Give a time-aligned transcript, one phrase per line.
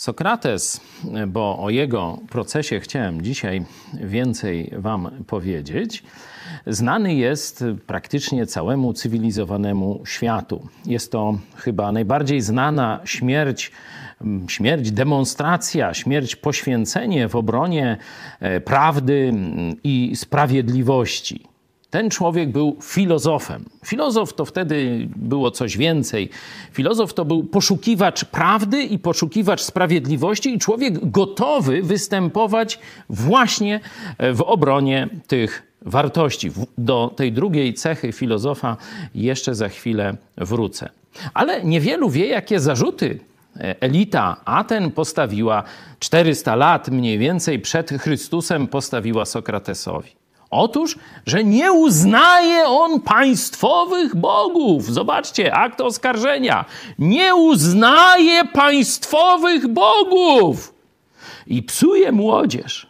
[0.00, 0.80] Sokrates,
[1.28, 3.64] bo o jego procesie chciałem dzisiaj
[3.94, 6.02] więcej Wam powiedzieć,
[6.66, 10.68] znany jest praktycznie całemu cywilizowanemu światu.
[10.86, 13.72] Jest to chyba najbardziej znana śmierć,
[14.48, 17.96] śmierć demonstracja, śmierć poświęcenie w obronie
[18.40, 19.32] e, prawdy
[19.84, 21.49] i sprawiedliwości.
[21.90, 23.64] Ten człowiek był filozofem.
[23.84, 26.30] Filozof to wtedy było coś więcej.
[26.72, 33.80] Filozof to był poszukiwacz prawdy i poszukiwacz sprawiedliwości, i człowiek gotowy występować właśnie
[34.34, 36.50] w obronie tych wartości.
[36.78, 38.76] Do tej drugiej cechy filozofa
[39.14, 40.88] jeszcze za chwilę wrócę.
[41.34, 43.18] Ale niewielu wie, jakie zarzuty
[43.80, 45.62] elita Aten postawiła
[45.98, 50.19] 400 lat mniej więcej przed Chrystusem, postawiła Sokratesowi.
[50.50, 54.86] Otóż, że nie uznaje on państwowych bogów.
[54.86, 56.64] Zobaczcie, akt oskarżenia.
[56.98, 60.74] Nie uznaje państwowych bogów.
[61.46, 62.86] I psuje młodzież.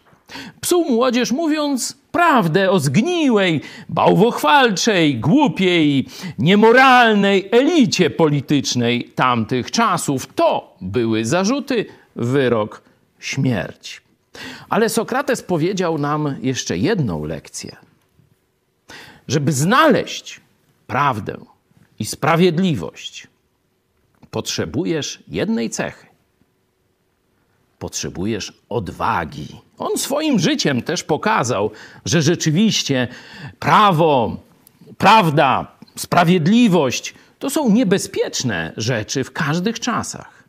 [0.60, 6.06] Psuł młodzież mówiąc prawdę o zgniłej, bałwochwalczej, głupiej,
[6.38, 10.26] niemoralnej elicie politycznej tamtych czasów.
[10.34, 12.82] To były zarzuty, wyrok,
[13.18, 14.02] śmierć.
[14.70, 17.76] Ale Sokrates powiedział nam jeszcze jedną lekcję.
[19.28, 20.40] Żeby znaleźć
[20.86, 21.36] prawdę
[21.98, 23.26] i sprawiedliwość,
[24.30, 26.06] potrzebujesz jednej cechy.
[27.78, 29.48] Potrzebujesz odwagi.
[29.78, 31.70] On swoim życiem też pokazał,
[32.04, 33.08] że rzeczywiście
[33.58, 34.36] prawo,
[34.98, 40.44] prawda, sprawiedliwość to są niebezpieczne rzeczy w każdych czasach.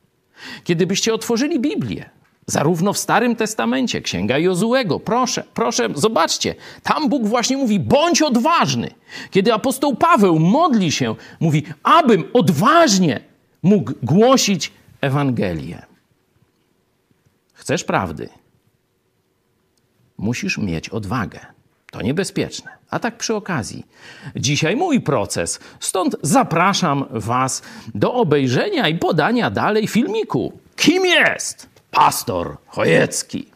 [0.63, 2.09] Kiedybyście otworzyli Biblię,
[2.51, 4.99] Zarówno w Starym Testamencie, Księga Jozułego.
[4.99, 6.55] Proszę, proszę, zobaczcie.
[6.83, 8.91] Tam Bóg właśnie mówi, bądź odważny.
[9.31, 13.19] Kiedy apostoł Paweł modli się, mówi, abym odważnie
[13.63, 15.81] mógł głosić Ewangelię.
[17.53, 18.29] Chcesz prawdy?
[20.17, 21.39] Musisz mieć odwagę.
[21.91, 22.71] To niebezpieczne.
[22.89, 23.85] A tak przy okazji,
[24.35, 27.61] dzisiaj mój proces, stąd zapraszam Was
[27.95, 30.59] do obejrzenia i podania dalej filmiku.
[30.75, 31.70] Kim jest?
[31.91, 33.50] Pastor Chojecki.